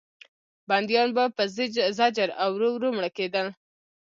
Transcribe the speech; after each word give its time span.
بندیان 0.69 1.09
به 1.15 1.23
په 1.35 1.43
زجر 1.97 2.29
او 2.41 2.49
ورو 2.55 2.69
ورو 2.73 2.89
مړه 2.95 3.09
کېدل. 3.17 3.47